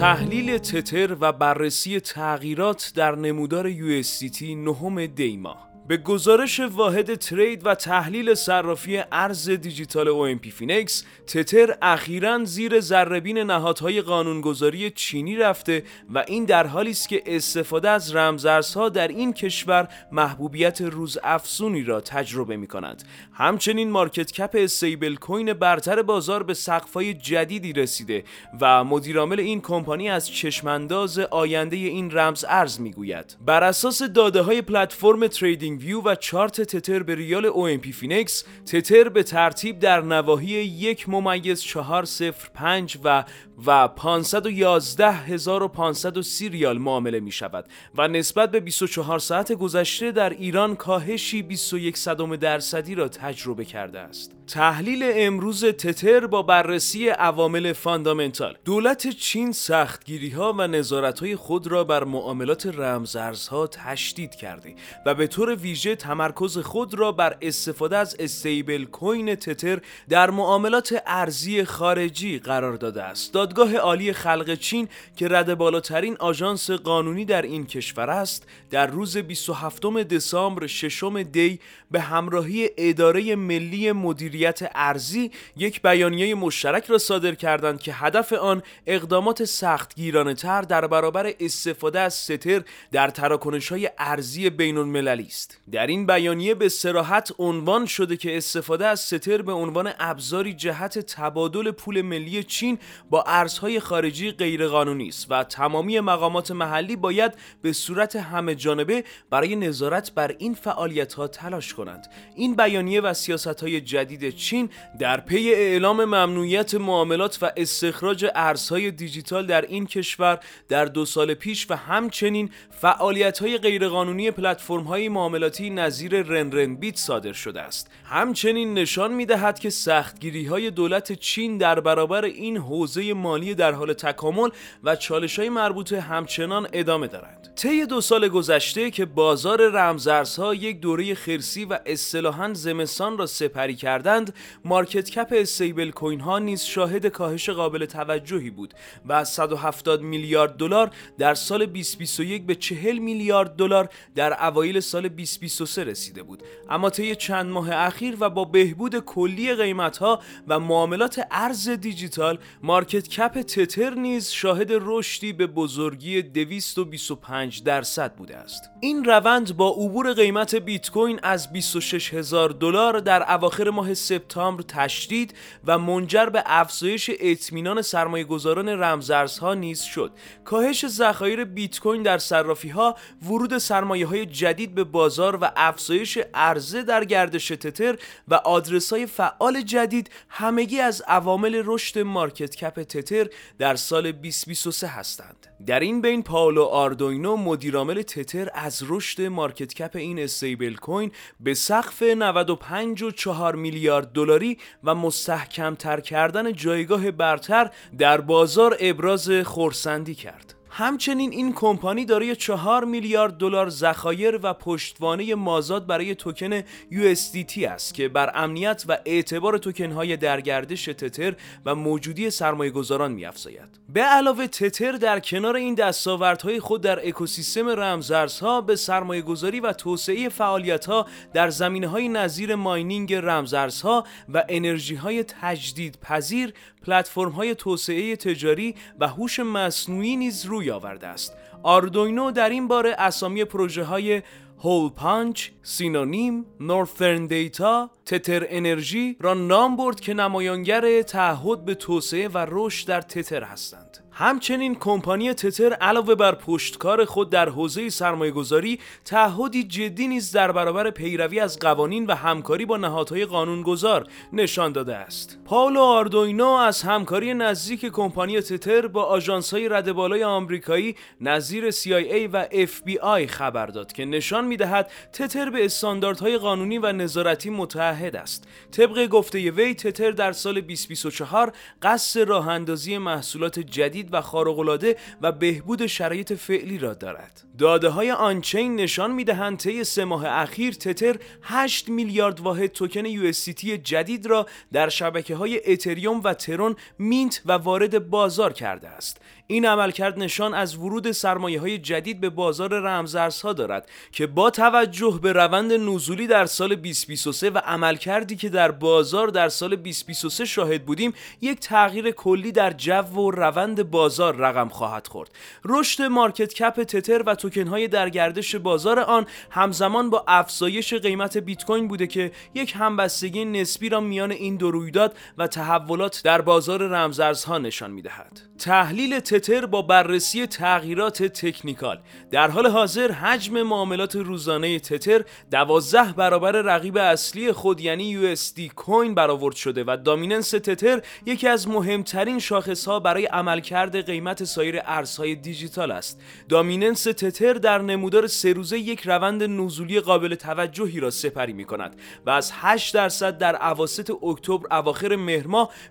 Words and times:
تحلیل 0.00 0.58
تتر 0.58 1.16
و 1.20 1.32
بررسی 1.32 2.00
تغییرات 2.00 2.92
در 2.94 3.14
نمودار 3.14 3.72
USDT 3.72 4.42
نهم 4.42 5.06
دی 5.06 5.38
ماه 5.38 5.69
به 5.90 5.96
گزارش 5.96 6.60
واحد 6.60 7.14
trade 7.14 7.66
و 7.66 7.74
تحلیل 7.74 8.34
صرافی 8.34 9.02
ارز 9.12 9.50
دیجیتال 9.50 10.06
OMPFinex 10.06 11.04
تتر 11.26 11.76
اخیرا 11.82 12.44
زیر 12.44 12.80
ذره‌بین 12.80 13.38
نهادهای 13.38 14.00
قانونگذاری 14.00 14.90
چینی 14.90 15.36
رفته 15.36 15.82
و 16.14 16.24
این 16.28 16.44
در 16.44 16.66
حالی 16.66 16.90
است 16.90 17.08
که 17.08 17.22
استفاده 17.26 17.90
از 17.90 18.16
رمزارزها 18.16 18.88
در 18.88 19.08
این 19.08 19.32
کشور 19.32 19.88
محبوبیت 20.12 20.80
روز 20.80 21.18
افزونی 21.24 21.82
را 21.82 22.00
تجربه 22.00 22.56
می 22.56 22.66
کند 22.66 23.02
همچنین 23.32 23.90
market 23.90 24.32
cap 24.32 24.50
stablecoin 24.54 25.52
برتر 25.52 26.02
بازار 26.02 26.42
به 26.42 26.54
سقف‌های 26.54 27.14
جدیدی 27.14 27.72
رسیده 27.72 28.24
و 28.60 28.84
مدیرعامل 28.84 29.40
این 29.40 29.60
کمپانی 29.60 30.08
از 30.08 30.30
چشمانداز 30.30 31.18
آینده 31.18 31.76
این 31.76 32.10
رمز 32.10 32.44
ارز 32.48 32.80
می‌گوید. 32.80 33.36
بر 33.46 33.64
اساس 33.64 34.02
داده 34.02 34.42
های 34.42 34.62
پلتفرم 34.62 35.26
TradingView 35.26 36.00
و 36.00 36.14
چارت 36.14 36.60
تتر 36.60 37.02
به 37.02 37.14
ریال 37.14 37.46
OMPFinex 37.46 38.44
تتر 38.66 39.08
به 39.08 39.22
ترتیب 39.22 39.78
در 39.78 40.00
نواحی 40.00 40.48
یک 40.48 41.08
ممیز 41.08 41.62
چهار 41.62 42.04
صفر 42.04 42.48
پنج 42.54 42.98
و 43.04 43.24
و 43.66 43.88
511530 43.88 46.48
ریال 46.48 46.78
معامله 46.78 47.20
می 47.20 47.32
شود 47.32 47.64
و 47.94 48.08
نسبت 48.08 48.50
به 48.50 48.60
24 48.60 49.18
ساعت 49.18 49.52
گذشته 49.52 50.12
در 50.12 50.30
ایران 50.30 50.76
کاهشی 50.76 51.42
21 51.42 51.96
صدم 51.96 52.36
درصدی 52.36 52.94
را 52.94 53.08
تجربه 53.08 53.64
کرده 53.64 53.98
است. 53.98 54.36
تحلیل 54.46 55.10
امروز 55.14 55.64
تتر 55.64 56.26
با 56.26 56.42
بررسی 56.42 57.08
عوامل 57.08 57.72
fundamental 57.72 58.56
دولت 58.64 59.08
چین 59.08 59.52
سختگیری 59.52 60.30
ها 60.30 60.52
و 60.52 60.66
نظارت 60.66 61.20
های 61.20 61.36
خود 61.36 61.66
را 61.66 61.84
بر 61.84 62.04
معاملات 62.04 62.66
رمزارزها 62.66 63.66
تشدید 63.66 64.34
کرده 64.34 64.74
و 65.06 65.14
به 65.14 65.26
طور 65.26 65.54
ویژه 65.70 65.96
تمرکز 65.96 66.58
خود 66.58 66.94
را 66.94 67.12
بر 67.12 67.36
استفاده 67.42 67.96
از 67.96 68.16
استیبل 68.18 68.84
کوین 68.84 69.34
تتر 69.34 69.78
در 70.08 70.30
معاملات 70.30 71.02
ارزی 71.06 71.64
خارجی 71.64 72.38
قرار 72.38 72.76
داده 72.76 73.02
است. 73.02 73.32
دادگاه 73.32 73.76
عالی 73.76 74.12
خلق 74.12 74.54
چین 74.54 74.88
که 75.16 75.28
رد 75.28 75.54
بالاترین 75.54 76.16
آژانس 76.18 76.70
قانونی 76.70 77.24
در 77.24 77.42
این 77.42 77.66
کشور 77.66 78.10
است 78.10 78.46
در 78.70 78.86
روز 78.86 79.16
27 79.16 79.82
دسامبر 79.86 80.66
ششم 80.66 81.22
دی 81.22 81.60
به 81.90 82.00
همراهی 82.00 82.70
اداره 82.76 83.36
ملی 83.36 83.92
مدیریت 83.92 84.70
ارزی 84.74 85.30
یک 85.56 85.82
بیانیه 85.82 86.34
مشترک 86.34 86.86
را 86.86 86.98
صادر 86.98 87.34
کردند 87.34 87.80
که 87.80 87.92
هدف 87.92 88.32
آن 88.32 88.62
اقدامات 88.86 89.44
سختگیرانه 89.44 90.34
تر 90.34 90.62
در 90.62 90.86
برابر 90.86 91.32
استفاده 91.40 92.00
از 92.00 92.14
ستر 92.14 92.62
در 92.92 93.08
تراکنش 93.08 93.68
های 93.68 93.90
ارزی 93.98 94.50
بین 94.50 94.76
المللی 94.76 95.26
است 95.26 95.59
در 95.72 95.86
این 95.86 96.06
بیانیه 96.06 96.54
به 96.54 96.68
سراحت 96.68 97.32
عنوان 97.38 97.86
شده 97.86 98.16
که 98.16 98.36
استفاده 98.36 98.86
از 98.86 99.00
ستر 99.00 99.42
به 99.42 99.52
عنوان 99.52 99.90
ابزاری 99.98 100.54
جهت 100.54 100.98
تبادل 100.98 101.70
پول 101.70 102.02
ملی 102.02 102.42
چین 102.42 102.78
با 103.10 103.22
ارزهای 103.22 103.80
خارجی 103.80 104.30
غیرقانونی 104.30 105.08
است 105.08 105.26
و 105.30 105.44
تمامی 105.44 106.00
مقامات 106.00 106.50
محلی 106.50 106.96
باید 106.96 107.32
به 107.62 107.72
صورت 107.72 108.16
همه 108.16 108.54
جانبه 108.54 109.04
برای 109.30 109.56
نظارت 109.56 110.12
بر 110.12 110.34
این 110.38 110.54
فعالیت 110.54 111.14
ها 111.14 111.28
تلاش 111.28 111.74
کنند. 111.74 112.06
این 112.34 112.56
بیانیه 112.56 113.00
و 113.00 113.14
سیاست 113.14 113.60
های 113.60 113.80
جدید 113.80 114.30
چین 114.30 114.70
در 114.98 115.20
پی 115.20 115.50
اعلام 115.54 116.04
ممنوعیت 116.04 116.74
معاملات 116.74 117.38
و 117.42 117.52
استخراج 117.56 118.26
ارزهای 118.34 118.90
دیجیتال 118.90 119.46
در 119.46 119.62
این 119.62 119.86
کشور 119.86 120.40
در 120.68 120.84
دو 120.84 121.04
سال 121.04 121.34
پیش 121.34 121.66
و 121.70 121.76
همچنین 121.76 122.50
فعالیت 122.70 123.38
های 123.38 123.58
غیرقانونی 123.58 124.30
پلتفرم 124.30 124.82
های 124.82 125.08
معاملاتی 125.40 125.70
نظیر 125.70 126.22
رن 126.22 126.74
بیت 126.74 126.96
صادر 126.96 127.32
شده 127.32 127.60
است. 127.60 127.90
همچنین 128.04 128.74
نشان 128.74 129.14
می 129.14 129.26
دهد 129.26 129.58
که 129.58 129.70
سختگیری 129.70 130.46
های 130.46 130.70
دولت 130.70 131.12
چین 131.12 131.58
در 131.58 131.80
برابر 131.80 132.24
این 132.24 132.56
حوزه 132.56 133.12
مالی 133.12 133.54
در 133.54 133.72
حال 133.72 133.92
تکامل 133.92 134.48
و 134.84 134.96
چالش 134.96 135.38
های 135.38 135.48
مربوطه 135.48 136.00
همچنان 136.00 136.68
ادامه 136.72 137.06
دارند. 137.06 137.52
طی 137.56 137.86
دو 137.86 138.00
سال 138.00 138.28
گذشته 138.28 138.90
که 138.90 139.04
بازار 139.04 139.68
رمزارزها 139.70 140.54
یک 140.54 140.80
دوره 140.80 141.14
خرسی 141.14 141.64
و 141.64 141.78
اصطلاحا 141.86 142.54
زمستان 142.54 143.18
را 143.18 143.26
سپری 143.26 143.74
کردند 143.74 144.34
مارکت 144.64 145.10
کپ 145.10 145.28
استیبل 145.36 145.90
کوین 145.90 146.20
ها 146.20 146.38
نیز 146.38 146.62
شاهد 146.62 147.06
کاهش 147.06 147.50
قابل 147.50 147.86
توجهی 147.86 148.50
بود 148.50 148.74
و 149.04 149.12
از 149.12 149.28
170 149.28 150.02
میلیارد 150.02 150.56
دلار 150.56 150.90
در 151.18 151.34
سال 151.34 151.66
2021 151.66 152.46
به 152.46 152.54
40 152.54 152.98
میلیارد 152.98 153.56
دلار 153.56 153.88
در 154.14 154.46
اوایل 154.46 154.80
سال 154.80 155.08
2023 155.38 155.84
رسیده 155.84 156.22
بود. 156.22 156.42
اما 156.68 156.90
طی 156.90 157.16
چند 157.16 157.46
ماه 157.50 157.70
اخیر 157.72 158.16
و 158.20 158.30
با 158.30 158.44
بهبود 158.44 158.98
کلی 158.98 159.54
قیمت 159.54 159.98
ها 159.98 160.20
و 160.48 160.60
معاملات 160.60 161.20
ارز 161.30 161.68
دیجیتال 161.68 162.38
مارکت 162.62 163.08
کپ 163.08 163.42
تتر 163.42 163.94
نیز 163.94 164.30
شاهد 164.30 164.68
رشدی 164.70 165.32
به 165.32 165.46
بزرگی 165.46 166.22
225 166.22 167.62
درصد 167.62 168.14
بوده 168.14 168.36
است. 168.36 168.70
این 168.80 169.04
روند 169.04 169.56
با 169.56 169.70
عبور 169.70 170.12
قیمت 170.12 170.54
بیت 170.54 170.90
کوین 170.90 171.20
از 171.22 171.52
26 171.52 172.14
هزار 172.14 172.50
دلار 172.50 173.00
در 173.00 173.32
اواخر 173.32 173.70
ماه 173.70 173.94
سپتامبر 173.94 174.62
تشدید 174.62 175.34
و 175.64 175.78
منجر 175.78 176.26
به 176.26 176.42
افزایش 176.46 177.10
اطمینان 177.20 177.82
سرمایه 177.82 178.24
گذاران 178.24 178.68
رمزارزها 178.68 179.54
نیز 179.54 179.82
شد. 179.82 180.12
کاهش 180.44 180.86
ذخایر 180.86 181.44
بیت 181.44 181.80
کوین 181.80 182.02
در 182.02 182.18
صرافی 182.18 182.68
ها 182.68 182.96
ورود 183.26 183.58
سرمایه 183.58 184.06
های 184.06 184.26
جدید 184.26 184.74
به 184.74 184.84
بازار 184.84 185.19
و 185.40 185.50
افزایش 185.56 186.18
عرضه 186.34 186.82
در 186.82 187.04
گردش 187.04 187.48
تتر 187.48 187.98
و 188.28 188.34
آدرس 188.34 188.92
های 188.92 189.06
فعال 189.06 189.62
جدید 189.62 190.10
همگی 190.28 190.80
از 190.80 191.02
عوامل 191.08 191.62
رشد 191.64 191.98
market 191.98 192.56
cap 192.56 192.82
تتر 192.82 193.26
در 193.58 193.76
سال 193.76 194.12
2023 194.12 194.86
هستند 194.86 195.46
در 195.66 195.80
این 195.80 196.00
بین 196.00 196.22
پاولو 196.22 196.64
آردوینو 196.64 197.36
مدیرعامل 197.36 198.02
تتر 198.02 198.48
از 198.54 198.82
رشد 198.88 199.22
market 199.22 199.74
cap 199.74 199.96
این 199.96 200.18
stablecoin 200.18 201.12
به 201.40 201.54
سقف 201.54 202.02
95.4 202.02 203.54
میلیارد 203.54 204.12
دلاری 204.12 204.58
و 204.84 204.94
مستحکم 204.94 205.74
تر 205.74 206.00
کردن 206.00 206.52
جایگاه 206.52 207.10
برتر 207.10 207.70
در 207.98 208.20
بازار 208.20 208.76
ابراز 208.80 209.30
خورسندی 209.30 210.14
کرد. 210.14 210.59
همچنین 210.72 211.32
این 211.32 211.52
کمپانی 211.52 212.04
دارای 212.04 212.36
4 212.36 212.84
میلیارد 212.84 213.38
دلار 213.38 213.68
ذخایر 213.68 214.40
و 214.42 214.54
پشتوانه 214.54 215.34
مازاد 215.34 215.86
برای 215.86 216.14
توکن 216.14 216.60
USDT 216.90 217.62
است 217.62 217.94
که 217.94 218.08
بر 218.08 218.32
امنیت 218.34 218.84
و 218.88 218.98
اعتبار 219.04 219.58
توکن 219.58 219.92
های 219.92 220.16
در 220.16 220.40
گردش 220.40 220.84
تتر 220.84 221.34
و 221.66 221.74
موجودی 221.74 222.30
سرمایه 222.30 222.70
گذاران 222.70 223.12
میافزاید. 223.12 223.80
به 223.88 224.00
علاوه 224.00 224.46
تتر 224.46 224.92
در 224.92 225.20
کنار 225.20 225.56
این 225.56 225.74
دستاوردهای 225.74 226.60
خود 226.60 226.82
در 226.82 227.08
اکوسیستم 227.08 227.68
رمزارزها 227.68 228.60
به 228.60 228.76
سرمایه 228.76 229.22
گذاری 229.22 229.60
و 229.60 229.72
توسعه 229.72 230.28
فعالیت 230.28 230.86
ها 230.86 231.06
در 231.34 231.50
زمینه 231.50 231.86
های 231.86 232.08
نظیر 232.08 232.54
mining 232.54 233.14
رمزارزها 233.14 234.04
و 234.34 234.44
انرژی 234.48 234.94
های 234.94 235.24
تجدید 235.24 235.98
پذیر 236.02 236.52
پلتفرم 236.86 237.30
های 237.30 237.54
توسعه 237.54 238.16
تجاری 238.16 238.74
و 239.00 239.08
هوش 239.08 239.40
مصنوعی 239.40 240.16
نیز 240.16 240.46
روی 240.46 240.59
آورده 240.68 241.06
است. 241.06 241.36
آردوینو 241.62 242.30
در 242.30 242.48
این 242.48 242.68
باره 242.68 242.94
اسامی 242.98 243.44
پروژه 243.44 243.84
های 243.84 244.22
Holepunch، 244.58 245.48
Synonym، 245.62 246.46
Northern 246.60 247.26
Data، 247.26 247.90
Tether 248.06 248.46
Energy 248.48 249.16
را 249.20 249.34
نام 249.34 249.76
برد 249.76 250.00
که 250.00 250.14
نمایانگر 250.14 251.02
تعهد 251.02 251.64
به 251.64 251.74
توسعه 251.74 252.28
و 252.28 252.46
رشد 252.50 252.88
در 252.88 253.00
تتر 253.00 253.42
هستند. 253.42 253.98
همچنین 254.20 254.74
کمپانی 254.74 255.34
تتر 255.34 255.72
علاوه 255.72 256.14
بر 256.14 256.34
پشتکار 256.34 257.04
خود 257.04 257.30
در 257.30 257.48
حوزه 257.48 257.88
سرمایه 257.88 258.30
گذاری 258.32 258.78
تعهدی 259.04 259.64
جدی 259.64 260.08
نیز 260.08 260.32
در 260.32 260.52
برابر 260.52 260.90
پیروی 260.90 261.40
از 261.40 261.58
قوانین 261.58 262.06
و 262.06 262.14
همکاری 262.14 262.66
با 262.66 262.76
نهادهای 262.76 263.24
قانونگذار 263.24 264.06
نشان 264.32 264.72
داده 264.72 264.96
است. 264.96 265.38
پاولو 265.44 265.80
آردوینو 265.80 266.46
از 266.46 266.82
همکاری 266.82 267.34
نزدیک 267.34 267.86
کمپانی 267.86 268.40
تتر 268.40 268.86
با 268.86 269.04
آژانس‌های 269.04 269.68
رد 269.68 269.92
بالای 269.92 270.24
آمریکایی 270.24 270.96
نظیر 271.20 271.70
CIA 271.70 272.28
و 272.32 272.46
FBI 272.52 273.26
خبر 273.28 273.66
داد 273.66 273.92
که 273.92 274.04
نشان 274.04 274.44
می‌دهد 274.44 274.90
تتر 275.12 275.50
به 275.50 275.64
استانداردهای 275.64 276.38
قانونی 276.38 276.78
و 276.78 276.92
نظارتی 276.92 277.50
متحد 277.50 278.16
است. 278.16 278.48
طبق 278.70 279.06
گفته 279.06 279.50
وی 279.50 279.74
تتر 279.74 280.10
در 280.10 280.32
سال 280.32 280.60
2024 280.60 281.52
قصد 281.82 282.20
راه 282.20 282.48
اندازی 282.48 282.98
محصولات 282.98 283.58
جدید 283.58 284.09
و 284.12 284.20
خارق‌العاده 284.20 284.96
و 285.20 285.32
بهبود 285.32 285.86
شرایط 285.86 286.32
فعلی 286.32 286.78
را 286.78 286.94
دارد. 286.94 287.44
داده 287.58 287.88
های 287.88 288.10
آنچین 288.10 288.76
نشان 288.76 289.12
می‌دهند 289.12 289.58
طی 289.58 289.84
سه 289.84 290.04
ماه 290.04 290.26
اخیر 290.26 290.72
تتر 290.72 291.16
8 291.42 291.88
میلیارد 291.88 292.40
واحد 292.40 292.66
توکن 292.66 293.06
یو 293.06 293.32
جدید 293.76 294.26
را 294.26 294.46
در 294.72 294.88
شبکه 294.88 295.36
های 295.36 295.72
اتریوم 295.72 296.20
و 296.24 296.34
ترون 296.34 296.76
mint 296.98 297.42
و 297.46 297.52
وارد 297.52 298.10
بازار 298.10 298.52
کرده 298.52 298.88
است. 298.88 299.20
این 299.50 299.66
عملکرد 299.66 300.18
نشان 300.18 300.54
از 300.54 300.76
ورود 300.76 301.10
سرمایه 301.10 301.60
های 301.60 301.78
جدید 301.78 302.20
به 302.20 302.30
بازار 302.30 302.80
رمزارزها 302.80 303.52
دارد 303.52 303.88
که 304.12 304.26
با 304.26 304.50
توجه 304.50 305.18
به 305.22 305.32
روند 305.32 305.72
نزولی 305.72 306.26
در 306.26 306.46
سال 306.46 306.74
2023 306.74 307.50
و 307.50 307.58
عملکردی 307.58 308.36
که 308.36 308.48
در 308.48 308.70
بازار 308.70 309.28
در 309.28 309.48
سال 309.48 309.76
2023 309.76 310.44
شاهد 310.44 310.86
بودیم 310.86 311.12
یک 311.40 311.60
تغییر 311.60 312.10
کلی 312.10 312.52
در 312.52 312.70
جو 312.70 312.92
و 312.92 313.30
روند 313.30 313.90
بازار 313.90 314.36
رقم 314.36 314.68
خواهد 314.68 315.06
خورد. 315.06 315.30
رشد 315.64 316.02
market 316.02 316.54
cap 316.54 316.82
تتر 316.82 317.22
و 317.22 317.34
توکن 317.34 317.66
های 317.66 317.88
در 317.88 318.10
گردش 318.10 318.56
بازار 318.56 318.98
آن 319.00 319.26
همزمان 319.50 320.10
با 320.10 320.24
افزایش 320.28 320.94
قیمت 320.94 321.36
بیت 321.36 321.64
کوین 321.64 321.88
بوده 321.88 322.06
که 322.06 322.32
یک 322.54 322.72
همبستگی 322.76 323.44
نسبی 323.44 323.88
را 323.88 324.00
میان 324.00 324.30
این 324.30 324.56
دو 324.56 324.70
رویداد 324.70 325.16
و 325.38 325.46
تحولات 325.46 326.20
در 326.24 326.40
بازار 326.40 326.82
رمزارزها 326.82 327.58
نشان 327.58 327.90
می‌دهد. 327.90 328.40
تحلیل 328.58 329.20
تتر 329.20 329.39
با 329.48 329.82
بررسی 329.82 330.46
تغییرات 330.46 331.22
technical. 331.22 331.98
در 332.30 332.50
حال 332.50 332.66
حاضر 332.66 333.12
حجم 333.12 333.62
معاملات 333.62 334.16
روزانه 334.16 334.78
تتر 334.78 335.24
12 335.50 336.12
برابر 336.12 336.52
رقیب 336.52 336.96
اصلی 336.96 337.52
خود 337.52 337.80
یعنی 337.80 338.34
USD 338.36 338.60
کوین 338.76 339.14
برآورد 339.14 339.56
شده 339.56 339.84
و 339.86 339.96
دامیننس 340.04 340.50
تتر 340.50 341.02
یکی 341.26 341.48
از 341.48 341.68
مهمترین 341.68 342.38
شاخص 342.38 342.84
ها 342.84 343.00
برای 343.00 343.26
عملکرد 343.26 344.06
قیمت 344.06 344.44
سایر 344.44 344.80
ارزهای 344.84 345.34
دیجیتال 345.34 345.90
است. 345.90 346.20
دامیننس 346.48 347.02
تتر 347.02 347.52
در 347.52 347.78
نمودار 347.78 348.26
سه 348.26 348.52
روزه 348.52 348.78
یک 348.78 349.00
روند 349.00 349.42
نزولی 349.42 350.00
قابل 350.00 350.34
توجهی 350.34 351.00
را 351.00 351.10
سپری 351.10 351.52
می 351.52 351.64
کند 351.64 351.96
و 352.26 352.30
از 352.30 352.52
8 352.54 352.94
درصد 352.94 353.38
در 353.38 353.56
اواسط 353.56 354.10
اکتبر 354.22 354.76
اواخر 354.76 355.16
مهر 355.16 355.46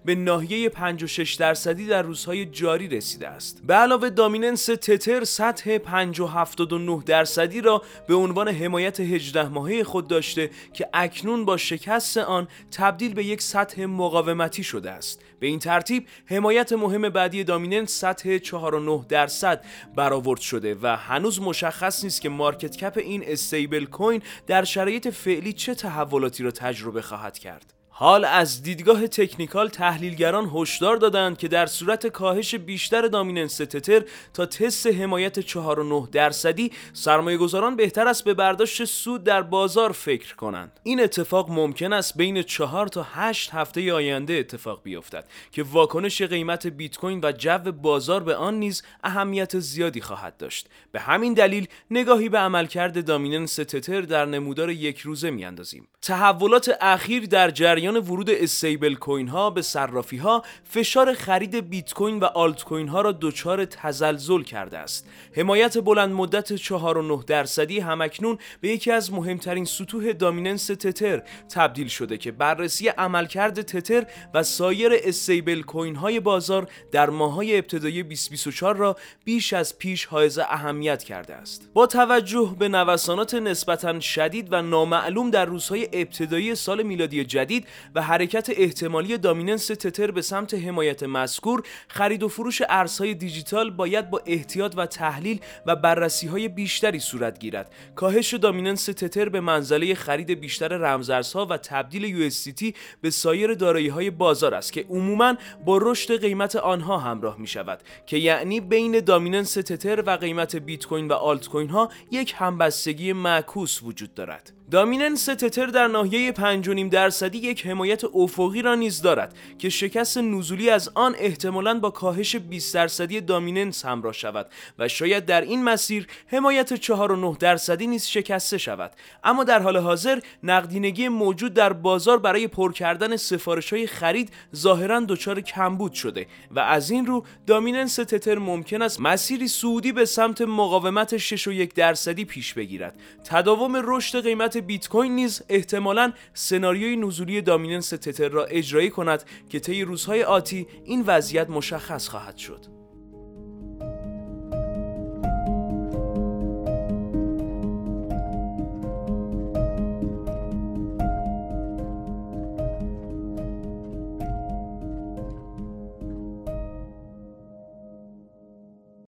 به 0.05 0.15
ناحیه 0.15 0.69
56 0.69 1.33
درصدی 1.33 1.87
در 1.87 2.01
روزهای 2.01 2.45
جاری 2.45 2.87
رسیده 2.87 3.27
به 3.67 3.73
علاوه 3.73 4.09
دامیننس 4.09 4.65
تتر 4.65 5.23
سطح 5.23 5.77
5.79 5.77 7.03
درصدی 7.05 7.61
را 7.61 7.83
به 8.07 8.15
عنوان 8.15 8.47
حمایت 8.47 8.99
18 8.99 9.47
ماهه 9.47 9.83
خود 9.83 10.07
داشته 10.07 10.49
که 10.73 10.89
اکنون 10.93 11.45
با 11.45 11.57
شکست 11.57 12.17
آن 12.17 12.47
تبدیل 12.71 13.13
به 13.13 13.25
یک 13.25 13.41
سطح 13.41 13.85
مقاومتی 13.85 14.63
شده 14.63 14.91
است. 14.91 15.21
به 15.39 15.47
این 15.47 15.59
ترتیب 15.59 16.07
حمایت 16.25 16.73
مهم 16.73 17.09
بعدی 17.09 17.43
دامیننس 17.43 17.91
سطح 17.99 18.37
4.9 18.37 19.05
درصد 19.09 19.65
برآورد 19.95 20.39
شده 20.39 20.75
و 20.81 20.97
هنوز 20.97 21.41
مشخص 21.41 22.03
نیست 22.03 22.21
که 22.21 22.29
مارکت 22.29 22.77
کپ 22.77 22.97
این 22.97 23.23
استیبل 23.25 23.85
کوین 23.85 24.21
در 24.47 24.63
شرایط 24.63 25.07
فعلی 25.07 25.53
چه 25.53 25.75
تحولاتی 25.75 26.43
را 26.43 26.51
تجربه 26.51 27.01
خواهد 27.01 27.37
کرد. 27.37 27.78
حال 28.01 28.25
از 28.25 28.63
دیدگاه 28.63 29.07
تکنیکال 29.07 29.69
تحلیلگران 29.69 30.51
هشدار 30.55 30.97
دادند 30.97 31.37
که 31.37 31.47
در 31.47 31.65
صورت 31.65 32.07
کاهش 32.07 32.55
بیشتر 32.55 33.01
دامیننس 33.01 33.57
تتر 33.57 34.03
تا 34.33 34.45
تست 34.45 34.87
حمایت 34.87 35.41
4.9 35.41 36.09
درصدی 36.11 36.71
سرمایه 36.93 37.37
گذاران 37.37 37.75
بهتر 37.75 38.07
است 38.07 38.23
به 38.23 38.33
برداشت 38.33 38.85
سود 38.85 39.23
در 39.23 39.41
بازار 39.41 39.91
فکر 39.91 40.35
کنند. 40.35 40.79
این 40.83 41.03
اتفاق 41.03 41.51
ممکن 41.51 41.93
است 41.93 42.17
بین 42.17 42.41
4 42.43 42.87
تا 42.87 43.07
8 43.13 43.53
هفته 43.53 43.93
آینده 43.93 44.33
اتفاق 44.33 44.83
بیفتد 44.83 45.25
که 45.51 45.63
واکنش 45.63 46.21
قیمت 46.21 46.67
بیت 46.67 46.97
کوین 46.97 47.19
و 47.23 47.31
جو 47.31 47.71
بازار 47.71 48.23
به 48.23 48.35
آن 48.35 48.59
نیز 48.59 48.83
اهمیت 49.03 49.59
زیادی 49.59 50.01
خواهد 50.01 50.37
داشت. 50.37 50.67
به 50.91 50.99
همین 50.99 51.33
دلیل 51.33 51.67
نگاهی 51.91 52.29
به 52.29 52.37
عملکرد 52.37 53.05
دامیننس 53.05 53.55
تتر 53.55 54.01
در 54.01 54.25
نمودار 54.25 54.69
یک 54.69 54.99
روزه 54.99 55.31
میاندازیم. 55.31 55.87
تحولات 56.01 56.77
اخیر 56.81 57.25
در 57.25 57.51
جریان 57.51 57.88
ورود 57.97 58.29
استیبل 58.29 58.95
کوین 58.95 59.27
ها 59.27 59.49
به 59.49 59.61
صرافی 59.61 60.17
ها 60.17 60.43
فشار 60.63 61.13
خرید 61.13 61.69
بیت 61.69 61.93
کوین 61.93 62.19
و 62.19 62.25
آلت 62.25 62.63
کوین 62.63 62.87
ها 62.87 63.01
را 63.01 63.11
دچار 63.21 63.65
تزلزل 63.65 64.43
کرده 64.43 64.77
است. 64.77 65.07
حمایت 65.35 65.77
بلند 65.77 66.11
مدت 66.11 66.55
4.9 66.55 67.25
درصدی 67.27 67.79
همکنون 67.79 68.37
به 68.61 68.69
یکی 68.69 68.91
از 68.91 69.13
مهمترین 69.13 69.65
سطوح 69.65 70.11
دامیننس 70.11 70.67
تتر 70.67 71.21
تبدیل 71.53 71.87
شده 71.87 72.17
که 72.17 72.31
بررسی 72.31 72.87
عملکرد 72.87 73.61
تتر 73.61 74.05
و 74.33 74.43
سایر 74.43 74.91
استیبل 75.03 75.61
کوین 75.61 75.95
های 75.95 76.19
بازار 76.19 76.67
در 76.91 77.09
ماهای 77.09 77.57
ابتدایی 77.57 78.03
2024 78.03 78.75
را 78.75 78.95
بیش 79.25 79.53
از 79.53 79.77
پیش 79.77 80.05
حائز 80.05 80.39
اهمیت 80.39 81.03
کرده 81.03 81.35
است. 81.35 81.69
با 81.73 81.87
توجه 81.87 82.55
به 82.59 82.69
نوسانات 82.69 83.33
نسبتا 83.33 83.99
شدید 83.99 84.47
و 84.51 84.61
نامعلوم 84.61 85.31
در 85.31 85.45
روزهای 85.45 85.89
ابتدایی 85.93 86.55
سال 86.55 86.83
میلادی 86.83 87.25
جدید 87.25 87.67
و 87.95 88.01
حرکت 88.01 88.49
احتمالی 88.49 89.17
دامیننس 89.17 89.67
تتر 89.67 90.11
به 90.11 90.21
سمت 90.21 90.53
حمایت 90.53 91.03
مذکور 91.03 91.63
خرید 91.87 92.23
و 92.23 92.27
فروش 92.27 92.61
ارزهای 92.69 93.13
دیجیتال 93.13 93.71
باید 93.71 94.09
با 94.09 94.21
احتیاط 94.25 94.73
و 94.77 94.85
تحلیل 94.85 95.39
و 95.65 95.75
بررسی 95.75 96.27
های 96.27 96.47
بیشتری 96.47 96.99
صورت 96.99 97.39
گیرد. 97.39 97.71
کاهش 97.95 98.33
دامیننس 98.33 98.85
تتر 98.85 99.29
به 99.29 99.39
منزله 99.39 99.95
خرید 99.95 100.31
بیشتر 100.31 100.67
رمزارزها 100.67 101.45
و 101.45 101.57
تبدیل 101.57 102.31
USDT 102.31 102.75
به 103.01 103.09
سایر 103.09 103.53
دارایی 103.53 103.87
های 103.87 104.09
بازار 104.09 104.53
است 104.55 104.73
که 104.73 104.85
عموما 104.89 105.35
با 105.65 105.79
رشد 105.81 106.21
قیمت 106.21 106.55
آنها 106.55 106.97
همراه 106.97 107.37
می 107.39 107.47
شود 107.47 107.79
که 108.05 108.17
یعنی 108.17 108.61
بین 108.61 108.99
دامیننس 108.99 109.53
تتر 109.53 110.03
و 110.05 110.11
قیمت 110.11 110.55
بیت 110.55 110.85
کوین 110.85 111.07
و 111.07 111.13
آلت 111.13 111.47
کوین 111.47 111.69
ها 111.69 111.89
یک 112.11 112.33
همبستگی 112.37 113.13
معکوس 113.13 113.83
وجود 113.83 114.13
دارد. 114.13 114.53
دامیننس 114.71 115.25
تتر 115.25 115.65
در 115.65 115.87
ناحیه 115.87 116.31
5.5 116.31 116.89
درصدی 116.91 117.37
یک 117.37 117.65
حمایت 117.69 118.03
افقی 118.13 118.61
را 118.61 118.75
نیز 118.75 119.01
دارد 119.01 119.35
که 119.59 119.69
شکست 119.69 120.17
نزولی 120.17 120.69
از 120.69 120.91
آن 120.95 121.15
احتمالاً 121.19 121.79
با 121.79 121.89
کاهش 121.89 122.35
20 122.35 122.73
درصدی 122.73 123.21
دامیننس 123.21 123.85
همراه 123.85 124.13
شود 124.13 124.49
و 124.79 124.87
شاید 124.87 125.25
در 125.25 125.41
این 125.41 125.63
مسیر 125.63 126.07
حمایت 126.27 126.75
4.9 126.75 127.37
درصدی 127.39 127.87
نیز 127.87 128.05
شکسته 128.05 128.57
شود. 128.57 128.91
اما 129.23 129.43
در 129.43 129.61
حال 129.61 129.77
حاضر 129.77 130.19
نقدینگی 130.43 131.07
موجود 131.07 131.53
در 131.53 131.73
بازار 131.73 132.19
برای 132.19 132.47
پر 132.47 132.71
کردن 132.73 133.17
سفارش 133.17 133.73
های 133.73 133.87
خرید 133.87 134.31
ظاهرا 134.55 134.99
دچار 134.99 135.41
کمبود 135.41 135.93
شده 135.93 136.27
و 136.51 136.59
از 136.59 136.89
این 136.89 137.05
رو 137.05 137.25
دامیننس 137.47 137.95
تتر 137.95 138.37
ممکن 138.37 138.81
است 138.81 139.01
مسیری 139.01 139.47
سعودی 139.47 139.91
به 139.91 140.05
سمت 140.05 140.41
مقاومت 140.41 141.17
6.1 141.17 141.73
درصدی 141.75 142.25
پیش 142.25 142.53
بگیرد. 142.53 142.99
تداوم 143.23 143.81
رشد 143.83 144.23
قیمت 144.23 144.57
بیت 144.57 144.87
کوین 144.87 145.15
نیز 145.15 145.41
احتمالاً 145.49 146.13
سناریوی 146.33 146.95
نزولی 146.95 147.41
دامیننس 147.59 147.89
تتر 147.89 148.29
را 148.29 148.45
اجرایی 148.45 148.89
کند 148.89 149.23
که 149.49 149.59
طی 149.59 149.81
روزهای 149.81 150.23
آتی 150.23 150.67
این 150.83 151.03
وضعیت 151.07 151.49
مشخص 151.49 152.07
خواهد 152.07 152.37
شد. 152.37 152.65